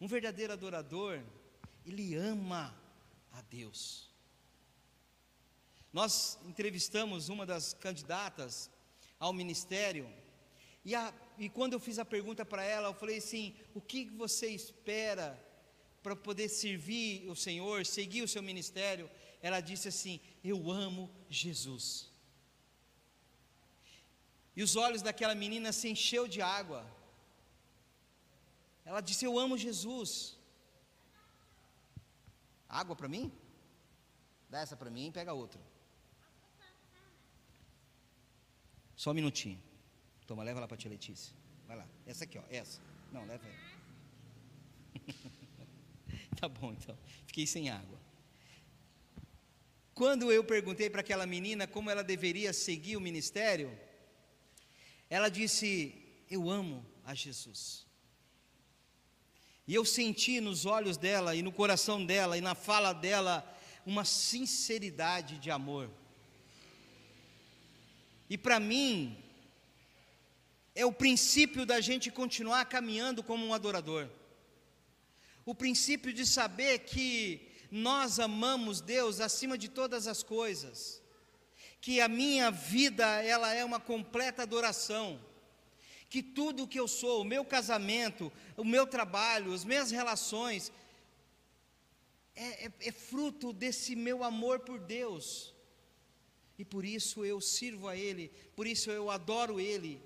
[0.00, 1.22] Um verdadeiro adorador,
[1.86, 2.76] ele ama
[3.32, 4.10] a Deus.
[5.92, 8.70] Nós entrevistamos uma das candidatas
[9.18, 10.12] ao ministério,
[10.84, 14.04] e, a, e quando eu fiz a pergunta para ela, eu falei assim: o que
[14.10, 15.28] você espera
[16.02, 19.10] para poder servir o Senhor, seguir o seu ministério?
[19.40, 22.10] Ela disse assim: Eu amo Jesus.
[24.54, 26.86] E os olhos daquela menina se encheu de água.
[28.84, 30.38] Ela disse: Eu amo Jesus.
[32.68, 33.32] Água para mim?
[34.48, 35.60] Dá essa para mim e pega outra.
[38.94, 39.60] Só um minutinho.
[40.26, 41.34] Toma, leva lá para a tia Letícia.
[41.66, 41.86] Vai lá.
[42.06, 42.42] Essa aqui, ó.
[42.50, 42.80] Essa.
[43.12, 43.72] Não, leva ela.
[46.40, 46.96] tá bom, então.
[47.26, 48.00] Fiquei sem água.
[49.94, 53.76] Quando eu perguntei para aquela menina como ela deveria seguir o ministério,
[55.10, 55.94] ela disse:
[56.30, 57.86] Eu amo a Jesus.
[59.66, 63.48] E eu senti nos olhos dela e no coração dela e na fala dela
[63.86, 65.90] uma sinceridade de amor.
[68.28, 69.22] E para mim,
[70.74, 74.08] é o princípio da gente continuar caminhando como um adorador.
[75.44, 81.02] O princípio de saber que nós amamos Deus acima de todas as coisas.
[81.80, 85.20] Que a minha vida, ela é uma completa adoração
[86.12, 90.70] que tudo o que eu sou, o meu casamento, o meu trabalho, as minhas relações,
[92.36, 95.54] é, é, é, fruto desse meu amor por Deus,
[96.58, 100.02] e por isso eu sirvo a Ele, por isso eu adoro Ele,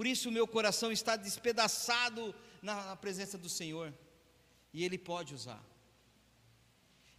[0.00, 3.92] por isso o meu coração está despedaçado na, na presença do Senhor,
[4.72, 5.62] e Ele pode usar.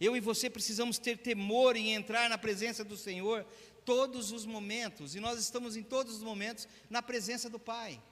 [0.00, 3.46] Eu e você precisamos ter temor em entrar na presença do Senhor
[3.84, 8.02] todos os momentos, e nós estamos em todos os momentos na presença do Pai.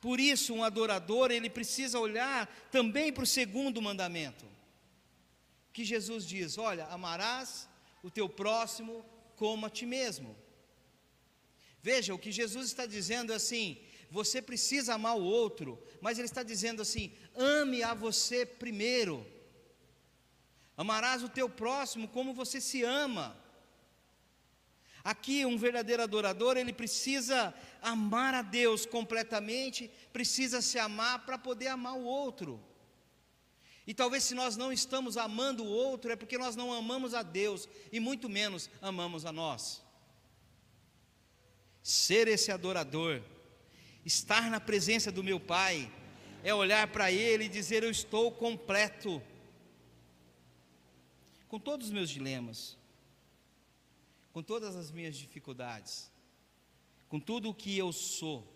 [0.00, 4.46] Por isso, um adorador, ele precisa olhar também para o segundo mandamento.
[5.72, 7.68] Que Jesus diz: Olha, amarás
[8.04, 10.36] o teu próximo como a ti mesmo.
[11.90, 13.66] Veja, o que Jesus está dizendo é assim:
[14.18, 15.70] você precisa amar o outro,
[16.04, 19.14] mas ele está dizendo assim: ame a você primeiro.
[20.76, 23.26] Amarás o teu próximo como você se ama.
[25.12, 31.68] Aqui, um verdadeiro adorador, ele precisa amar a Deus completamente, precisa se amar para poder
[31.68, 32.50] amar o outro.
[33.86, 37.22] E talvez se nós não estamos amando o outro, é porque nós não amamos a
[37.22, 39.87] Deus e muito menos amamos a nós.
[41.88, 43.22] Ser esse adorador,
[44.04, 45.90] estar na presença do meu Pai,
[46.44, 49.22] é olhar para Ele e dizer: Eu estou completo,
[51.48, 52.76] com todos os meus dilemas,
[54.34, 56.12] com todas as minhas dificuldades,
[57.08, 58.46] com tudo o que eu sou,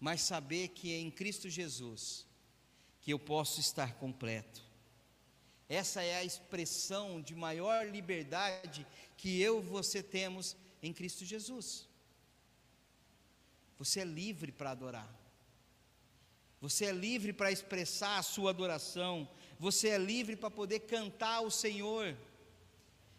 [0.00, 2.26] mas saber que é em Cristo Jesus
[3.00, 4.64] que eu posso estar completo.
[5.68, 8.84] Essa é a expressão de maior liberdade
[9.16, 11.91] que eu e você temos em Cristo Jesus.
[13.82, 15.12] Você é livre para adorar.
[16.60, 19.28] Você é livre para expressar a sua adoração.
[19.58, 22.16] Você é livre para poder cantar ao Senhor.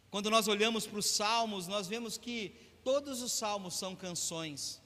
[0.10, 4.82] Quando nós olhamos para os salmos, nós vemos que todos os salmos são canções.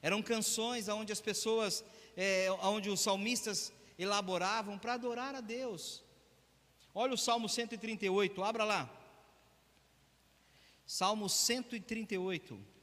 [0.00, 1.84] Eram canções onde as pessoas,
[2.16, 6.04] é, onde os salmistas elaboravam para adorar a Deus.
[6.94, 8.88] Olha o Salmo 138, abra lá.
[10.86, 12.73] Salmo 138.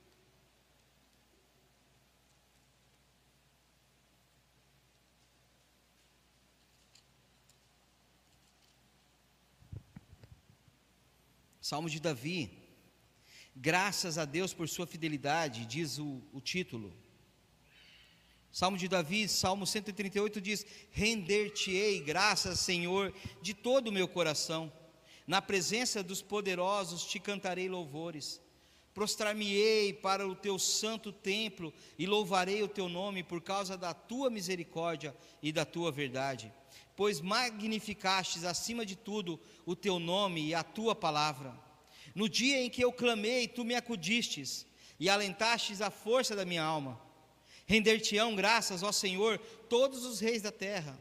[11.61, 12.49] Salmo de Davi.
[13.55, 16.91] Graças a Deus por sua fidelidade, diz o, o título.
[18.51, 24.73] Salmo de Davi, Salmo 138 diz: Render-te-ei graças, Senhor, de todo o meu coração.
[25.27, 28.41] Na presença dos poderosos te cantarei louvores.
[28.93, 34.29] Prostrar-me-ei para o teu santo templo e louvarei o teu nome por causa da tua
[34.29, 36.51] misericórdia e da tua verdade.
[37.01, 41.51] Pois magnificastes acima de tudo o teu nome e a tua palavra.
[42.13, 44.67] No dia em que eu clamei, tu me acudistes
[44.99, 47.01] e alentastes a força da minha alma.
[47.65, 50.95] Render-te-ão graças, ó Senhor, todos os reis da terra,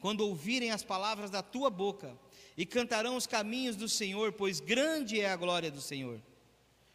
[0.00, 2.18] quando ouvirem as palavras da tua boca,
[2.56, 6.20] e cantarão os caminhos do Senhor, pois grande é a glória do Senhor.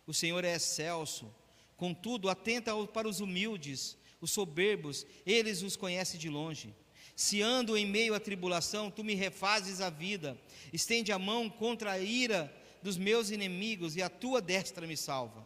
[0.05, 1.33] O Senhor é excelso,
[1.77, 6.75] contudo, atenta para os humildes, os soberbos, eles os conhece de longe.
[7.19, 10.39] Se ando em meio à tribulação, tu me refazes a vida,
[10.71, 12.49] estende a mão contra a ira
[12.81, 15.45] dos meus inimigos, e a tua destra me salva.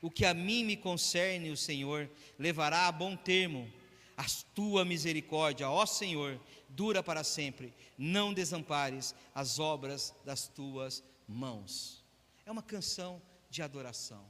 [0.00, 3.68] O que a mim me concerne, o Senhor levará a bom termo.
[4.16, 7.74] A tua misericórdia, ó Senhor, dura para sempre.
[7.98, 12.04] Não desampares as obras das tuas mãos.
[12.46, 14.24] É uma canção de adoração.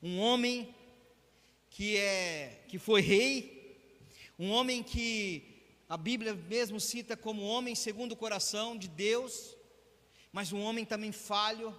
[0.00, 0.72] Um homem
[1.70, 3.53] que é que foi rei,
[4.38, 5.54] um homem que
[5.88, 9.56] a Bíblia mesmo cita como homem segundo o coração de Deus,
[10.32, 11.76] mas um homem também falho,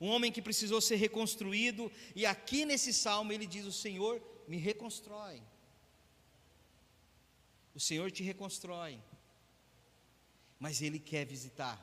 [0.00, 4.56] um homem que precisou ser reconstruído, e aqui nesse salmo ele diz: O Senhor me
[4.56, 5.42] reconstrói.
[7.74, 8.98] O Senhor te reconstrói,
[10.58, 11.78] mas Ele quer visitar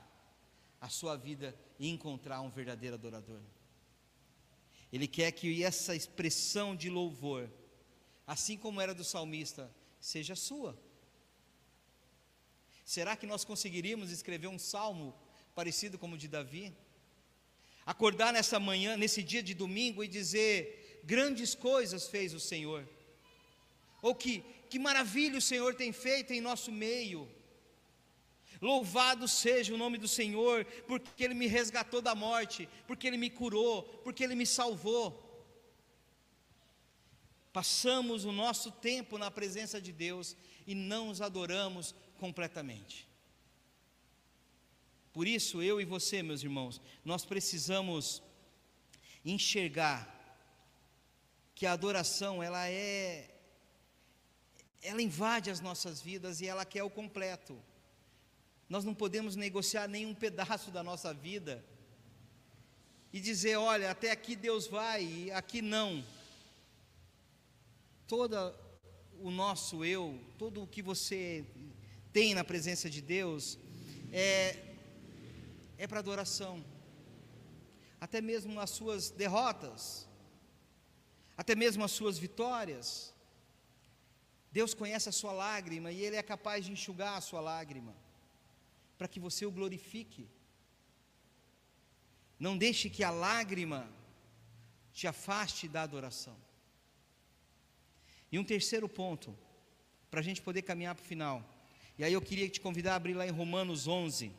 [0.81, 3.39] a sua vida e encontrar um verdadeiro adorador.
[4.91, 7.49] Ele quer que essa expressão de louvor,
[8.25, 9.71] assim como era do salmista,
[10.11, 10.71] seja sua.
[12.83, 15.15] Será que nós conseguiríamos escrever um salmo
[15.55, 16.65] parecido como o de Davi?
[17.85, 22.87] acordar nessa manhã, nesse dia de domingo e dizer: grandes coisas fez o Senhor,
[24.01, 27.29] ou que, que maravilha o Senhor tem feito em nosso meio.
[28.61, 33.29] Louvado seja o nome do Senhor, porque Ele me resgatou da morte, porque Ele me
[33.29, 35.22] curou, porque Ele me salvou.
[37.53, 40.35] Passamos o nosso tempo na presença de Deus
[40.65, 43.07] e não os adoramos completamente.
[45.13, 48.23] Por isso, eu e você, meus irmãos, nós precisamos
[49.23, 50.11] enxergar
[51.53, 53.29] que a adoração, ela é
[54.81, 57.57] ela invade as nossas vidas e ela quer o completo.
[58.67, 61.63] Nós não podemos negociar nenhum pedaço da nossa vida
[63.13, 66.03] e dizer, olha, até aqui Deus vai e aqui não.
[68.15, 68.38] Todo
[69.28, 70.04] o nosso eu,
[70.38, 71.43] todo o que você
[72.12, 73.58] tem na presença de Deus,
[74.12, 74.76] é,
[75.80, 76.63] é para adoração.
[77.99, 80.08] Até mesmo as suas derrotas,
[81.36, 83.12] até mesmo as suas vitórias.
[84.52, 87.95] Deus conhece a sua lágrima e Ele é capaz de enxugar a sua lágrima,
[88.95, 90.30] para que você o glorifique.
[92.39, 93.89] Não deixe que a lágrima
[94.93, 96.38] te afaste da adoração.
[98.34, 99.38] E um terceiro ponto,
[100.10, 101.48] para a gente poder caminhar para o final.
[102.00, 104.32] E aí eu queria te convidar a abrir lá em Romanos 11.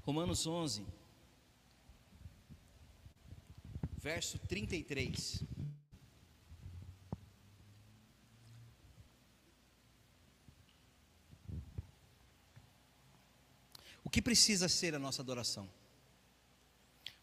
[0.00, 0.84] Romanos 11,
[3.98, 5.44] verso 33.
[14.12, 15.68] Que precisa ser a nossa adoração?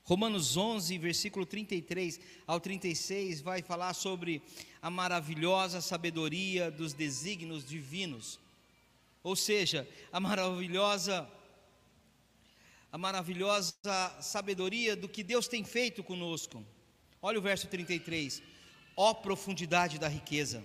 [0.04, 4.42] Romanos 11, versículo 33 ao 36, vai falar sobre
[4.82, 8.40] a maravilhosa sabedoria dos desígnios divinos,
[9.22, 11.30] ou seja, a maravilhosa
[12.92, 13.76] a maravilhosa
[14.20, 16.66] sabedoria do que Deus tem feito conosco.
[17.22, 18.42] Olha o verso 33.
[18.96, 20.64] Ó profundidade da riqueza,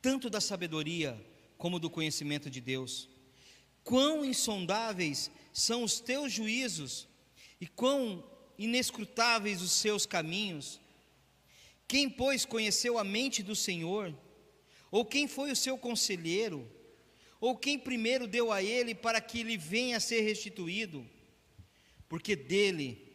[0.00, 1.20] tanto da sabedoria
[1.58, 3.08] como do conhecimento de Deus.
[3.82, 5.28] Quão insondáveis
[5.60, 7.08] são os teus juízos
[7.60, 8.24] e quão
[8.58, 10.80] inescrutáveis os seus caminhos.
[11.86, 14.14] Quem, pois, conheceu a mente do Senhor?
[14.90, 16.70] Ou quem foi o seu conselheiro?
[17.40, 21.06] Ou quem primeiro deu a ele para que lhe venha a ser restituído?
[22.10, 23.08] porque dele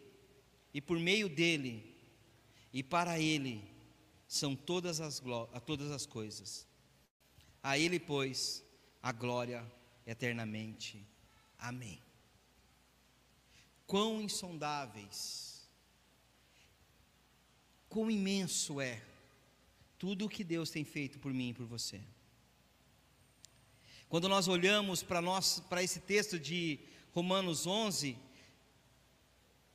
[0.74, 1.94] e por meio dele
[2.72, 3.62] e para ele
[4.26, 5.22] são todas as,
[5.66, 6.66] todas as coisas.
[7.62, 8.64] A ele, pois,
[9.04, 9.70] a glória
[10.08, 11.06] eternamente.
[11.60, 12.05] Amém.
[13.86, 15.68] Quão insondáveis,
[17.88, 19.02] quão imenso é
[19.98, 22.02] tudo o que Deus tem feito por mim e por você.
[24.10, 26.80] Quando nós olhamos para esse texto de
[27.12, 28.18] Romanos 11,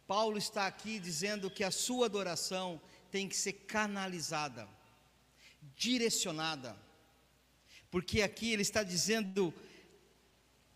[0.06, 2.80] Paulo está aqui dizendo que a sua adoração
[3.10, 4.68] tem que ser canalizada,
[5.76, 6.76] direcionada.
[7.90, 9.52] Porque aqui ele está dizendo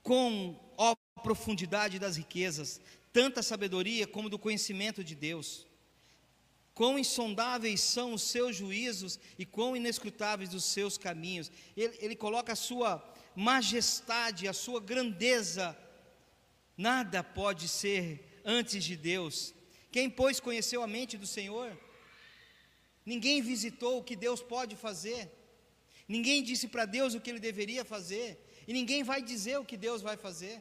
[0.03, 2.80] com ó profundidade das riquezas,
[3.15, 5.69] tanta sabedoria como do conhecimento de Deus.
[6.75, 11.51] Quão insondáveis são os seus juízos e quão inescrutáveis os seus caminhos.
[11.77, 12.93] Ele, ele coloca a sua
[13.37, 15.79] majestade, a sua grandeza.
[16.77, 19.55] Nada pode ser antes de Deus.
[19.93, 21.71] Quem, pois, conheceu a mente do Senhor?
[23.07, 25.31] Ninguém visitou o que Deus pode fazer.
[26.09, 28.29] Ninguém disse para Deus o que ele deveria fazer.
[28.67, 30.61] E ninguém vai dizer o que Deus vai fazer.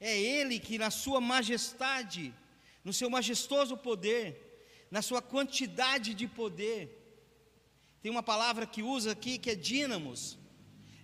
[0.00, 2.34] É Ele que, na sua majestade,
[2.82, 7.00] no seu majestoso poder, na sua quantidade de poder.
[8.02, 10.38] Tem uma palavra que usa aqui que é dínamos.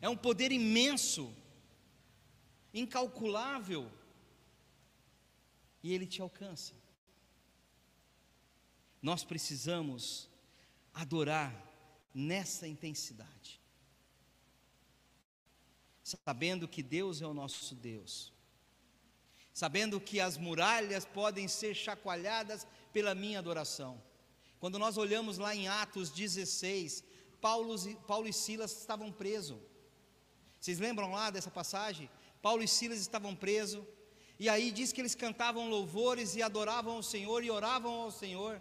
[0.01, 1.35] É um poder imenso,
[2.73, 3.91] incalculável,
[5.83, 6.75] e ele te alcança.
[9.03, 10.29] Nós precisamos
[10.93, 11.55] adorar
[12.15, 13.61] nessa intensidade,
[16.03, 18.33] sabendo que Deus é o nosso Deus,
[19.53, 24.01] sabendo que as muralhas podem ser chacoalhadas pela minha adoração.
[24.59, 27.03] Quando nós olhamos lá em Atos 16,
[27.41, 27.75] Paulo,
[28.07, 29.59] Paulo e Silas estavam presos.
[30.61, 32.11] Vocês lembram lá dessa passagem?
[32.43, 33.85] Paulo e Silas estavam presos,
[34.39, 38.61] e aí diz que eles cantavam louvores e adoravam ao Senhor e oravam ao Senhor.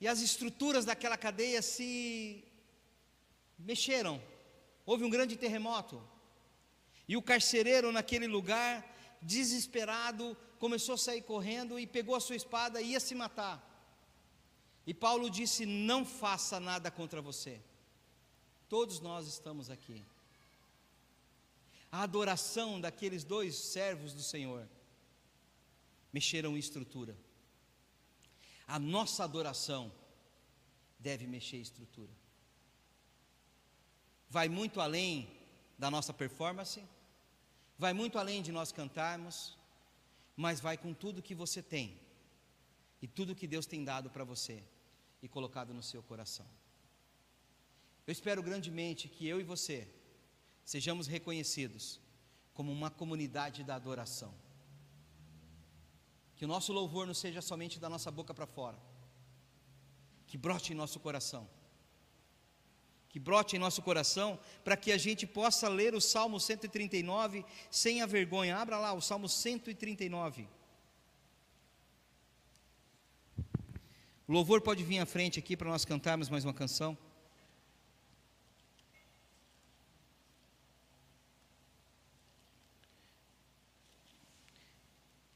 [0.00, 2.42] E as estruturas daquela cadeia se
[3.58, 4.22] mexeram.
[4.84, 6.02] Houve um grande terremoto.
[7.06, 8.82] E o carcereiro naquele lugar,
[9.22, 13.68] desesperado, começou a sair correndo e pegou a sua espada e ia se matar.
[14.86, 17.60] E Paulo disse: Não faça nada contra você.
[18.68, 20.04] Todos nós estamos aqui.
[21.90, 24.66] A adoração daqueles dois servos do Senhor
[26.12, 27.16] mexeram em estrutura.
[28.66, 29.92] A nossa adoração
[30.98, 32.10] deve mexer em estrutura.
[34.28, 35.30] Vai muito além
[35.78, 36.82] da nossa performance,
[37.78, 39.56] vai muito além de nós cantarmos,
[40.36, 41.98] mas vai com tudo que você tem
[43.00, 44.62] e tudo que Deus tem dado para você
[45.22, 46.46] e colocado no seu coração.
[48.06, 49.88] Eu espero grandemente que eu e você
[50.64, 52.00] sejamos reconhecidos
[52.54, 54.34] como uma comunidade da adoração.
[56.36, 58.78] Que o nosso louvor não seja somente da nossa boca para fora,
[60.26, 61.48] que brote em nosso coração
[63.12, 68.00] que brote em nosso coração, para que a gente possa ler o Salmo 139 sem
[68.00, 68.56] a vergonha.
[68.56, 70.48] Abra lá o Salmo 139.
[74.26, 76.96] O louvor pode vir à frente aqui para nós cantarmos mais uma canção.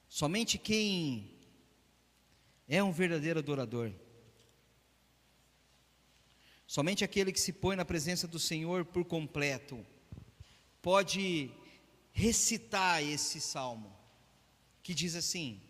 [0.08, 1.30] Somente quem
[2.66, 3.92] é um verdadeiro adorador
[6.66, 9.86] Somente aquele que se põe na presença do Senhor por completo
[10.82, 11.50] pode
[12.12, 13.94] recitar esse salmo,
[14.82, 15.60] que diz assim: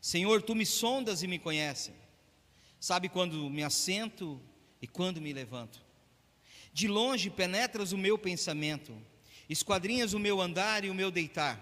[0.00, 1.94] Senhor, tu me sondas e me conheces,
[2.80, 4.40] sabe quando me assento
[4.82, 5.80] e quando me levanto.
[6.72, 8.96] De longe penetras o meu pensamento,
[9.48, 11.60] esquadrinhas o meu andar e o meu deitar,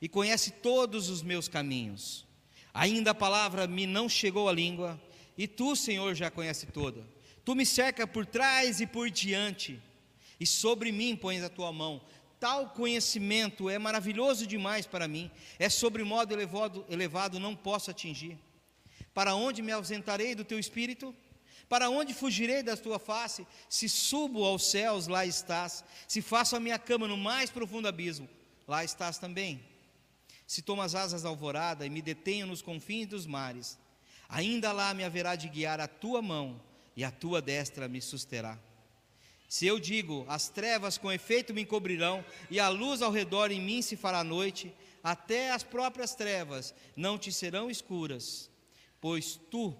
[0.00, 2.26] e conhece todos os meus caminhos.
[2.72, 5.00] Ainda a palavra me não chegou à língua,
[5.36, 7.15] e tu, Senhor, já conhece toda.
[7.46, 9.80] Tu me cerca por trás e por diante,
[10.40, 12.02] e sobre mim pões a tua mão.
[12.40, 18.36] Tal conhecimento é maravilhoso demais para mim, é sobre modo elevado, elevado não posso atingir.
[19.14, 21.14] Para onde me ausentarei do teu espírito?
[21.68, 23.46] Para onde fugirei da tua face?
[23.68, 25.84] Se subo aos céus, lá estás.
[26.08, 28.28] Se faço a minha cama no mais profundo abismo,
[28.66, 29.62] lá estás também.
[30.48, 33.78] Se tomo as asas da alvorada e me detenho nos confins dos mares,
[34.28, 36.65] ainda lá me haverá de guiar a tua mão
[36.96, 38.58] e a tua destra me susterá.
[39.48, 43.60] Se eu digo, as trevas com efeito me encobrirão, e a luz ao redor em
[43.60, 48.50] mim se fará noite, até as próprias trevas não te serão escuras,
[49.00, 49.76] pois tu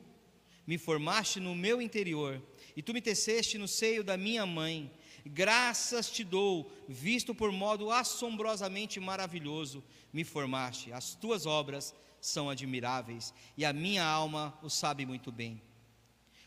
[0.66, 2.40] me formaste no meu interior,
[2.76, 4.90] e tu me teceste no seio da minha mãe.
[5.24, 10.92] Graças te dou, visto por modo assombrosamente maravilhoso, me formaste.
[10.92, 15.60] As tuas obras são admiráveis e a minha alma o sabe muito bem.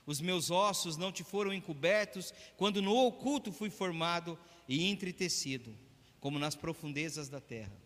[0.10, 5.78] Os meus ossos não te foram encobertos quando no oculto fui formado e entretecido,
[6.20, 7.80] como nas profundezas da terra.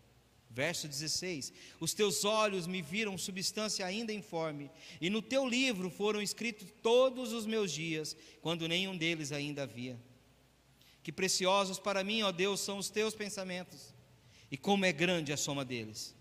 [0.50, 1.52] Verso 16:
[1.82, 4.72] Os teus olhos me viram substância ainda informe,
[5.02, 10.00] e no teu livro foram escritos todos os meus dias, quando nenhum deles ainda havia.
[11.04, 13.94] Que preciosos para mim, ó Deus, são os teus pensamentos,
[14.50, 16.16] e como é grande a soma deles.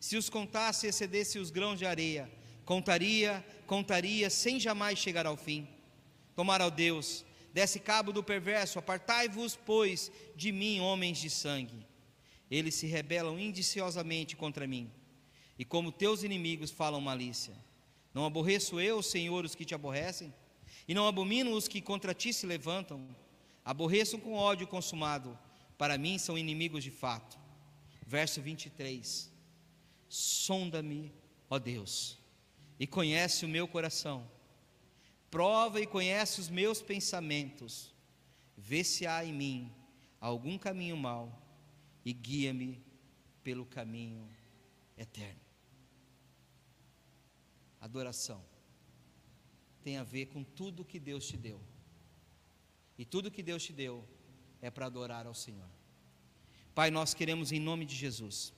[0.00, 2.28] Se os contasse excedesse os grãos de areia,
[2.66, 5.66] contaria, contaria, sem jamais chegar ao fim.
[6.34, 11.86] Tomara ao Deus, desse cabo do perverso, apartai-vos, pois, de mim, homens de sangue
[12.50, 14.90] eles se rebelam indiciosamente contra mim,
[15.58, 17.54] e como teus inimigos falam malícia.
[18.14, 20.32] Não aborreço eu, Senhor, os que te aborrecem,
[20.86, 23.06] e não abomino os que contra ti se levantam.
[23.64, 25.36] Aborreço com ódio consumado,
[25.76, 27.36] para mim são inimigos de fato.
[28.06, 29.30] Verso 23:
[30.08, 31.12] Sonda-me,
[31.50, 32.16] ó Deus,
[32.78, 34.28] e conhece o meu coração,
[35.30, 37.94] prova e conhece os meus pensamentos,
[38.56, 39.72] vê se há em mim
[40.20, 41.42] algum caminho mau
[42.04, 42.82] e guia-me
[43.42, 44.28] pelo caminho
[44.96, 45.40] eterno.
[47.80, 48.42] Adoração
[49.82, 51.60] tem a ver com tudo que Deus te deu.
[52.98, 54.04] E tudo que Deus te deu
[54.60, 55.68] é para adorar ao Senhor.
[56.74, 58.52] Pai, nós queremos em nome de Jesus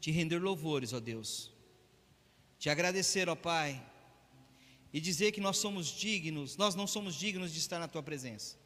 [0.00, 1.52] te render louvores, ó Deus.
[2.60, 3.82] Te agradecer, ó Pai,
[4.92, 8.58] e dizer que nós somos dignos, nós não somos dignos de estar na tua presença.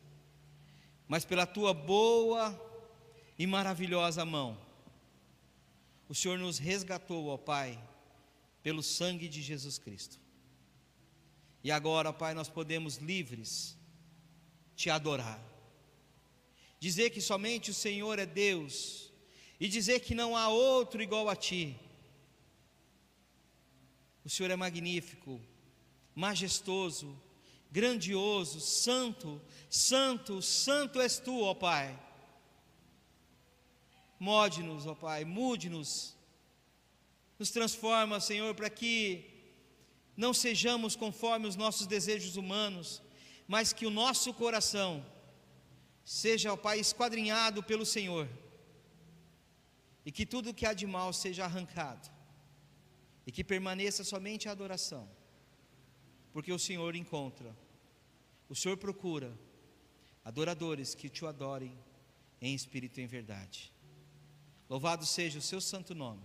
[1.07, 2.61] Mas pela tua boa
[3.38, 4.59] e maravilhosa mão.
[6.09, 7.78] O Senhor nos resgatou, ó Pai,
[8.64, 10.18] pelo sangue de Jesus Cristo.
[11.62, 13.76] E agora, Pai, nós podemos livres
[14.74, 15.40] te adorar.
[16.80, 19.12] Dizer que somente o Senhor é Deus
[19.61, 21.78] e dizer que não há outro igual a ti.
[24.25, 25.41] O Senhor é magnífico,
[26.14, 27.20] majestoso,
[27.70, 31.99] grandioso, santo, santo, santo és tu, ó Pai.
[34.18, 36.16] Mode-nos, ó Pai, mude-nos,
[37.39, 39.29] nos transforma, Senhor, para que
[40.16, 43.03] não sejamos conforme os nossos desejos humanos,
[43.49, 45.05] mas que o nosso coração
[46.05, 48.29] seja, ó Pai, esquadrinhado pelo Senhor,
[50.07, 52.13] e que tudo que há de mal seja arrancado,
[53.27, 55.09] e que permaneça somente a adoração,
[56.33, 57.57] porque o Senhor encontra,
[58.49, 59.33] o Senhor procura
[60.25, 61.77] adoradores que te adorem
[62.41, 63.72] em espírito e em verdade.
[64.68, 66.22] Louvado seja o seu santo nome.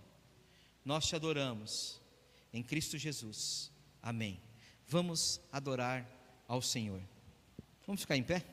[0.84, 2.02] Nós te adoramos
[2.54, 3.72] em Cristo Jesus.
[4.02, 4.42] Amém.
[4.88, 6.10] Vamos adorar
[6.48, 7.02] ao Senhor.
[7.86, 8.46] Vamos ficar em pé?